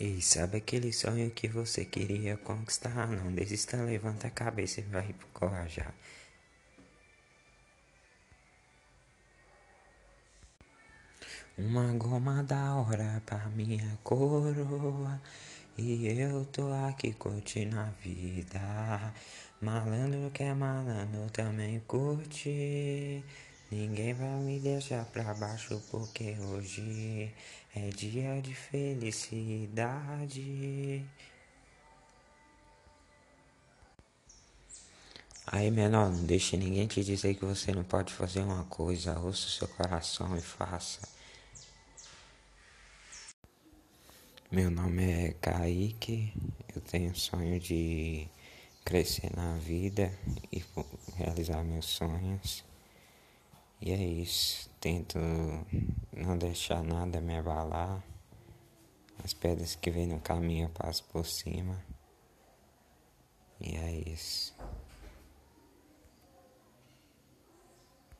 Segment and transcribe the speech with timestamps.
[0.00, 3.08] Ei, sabe aquele sonho que você queria conquistar?
[3.08, 5.14] Não desista, levanta a cabeça e vai
[5.68, 5.92] já.
[11.58, 15.20] Uma goma da hora pra minha coroa.
[15.76, 19.14] E eu tô aqui curtindo a vida.
[19.60, 23.22] Malandro que é malandro também curte.
[23.72, 27.32] Ninguém vai me deixar pra baixo porque hoje
[27.74, 29.82] é dia de felicidade.
[35.46, 39.18] Aí, menor, não deixe ninguém te dizer que você não pode fazer uma coisa.
[39.18, 41.00] Ouça o seu coração e faça.
[44.50, 46.34] Meu nome é Kaique.
[46.76, 48.28] Eu tenho sonho de
[48.84, 50.12] crescer na vida
[50.52, 50.62] e
[51.16, 52.70] realizar meus sonhos.
[53.84, 54.70] E é isso.
[54.78, 55.18] Tento
[56.12, 58.00] não deixar nada me abalar.
[59.24, 61.84] As pedras que vêm no caminho eu passo por cima.
[63.60, 64.54] E é isso.